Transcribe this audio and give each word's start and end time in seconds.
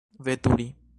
veturi 0.25 0.75